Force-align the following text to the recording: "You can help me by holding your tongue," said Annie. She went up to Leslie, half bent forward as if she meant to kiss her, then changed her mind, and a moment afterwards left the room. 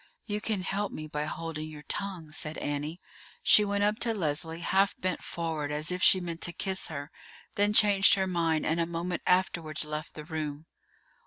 "You 0.25 0.41
can 0.41 0.63
help 0.63 0.91
me 0.91 1.05
by 1.05 1.25
holding 1.25 1.69
your 1.69 1.83
tongue," 1.83 2.31
said 2.31 2.57
Annie. 2.57 2.99
She 3.43 3.63
went 3.63 3.83
up 3.83 3.99
to 3.99 4.15
Leslie, 4.15 4.61
half 4.61 4.95
bent 4.99 5.21
forward 5.21 5.71
as 5.71 5.91
if 5.91 6.01
she 6.01 6.19
meant 6.19 6.41
to 6.41 6.51
kiss 6.51 6.87
her, 6.87 7.11
then 7.55 7.71
changed 7.71 8.15
her 8.15 8.25
mind, 8.25 8.65
and 8.65 8.79
a 8.79 8.87
moment 8.87 9.21
afterwards 9.27 9.85
left 9.85 10.15
the 10.15 10.23
room. 10.25 10.65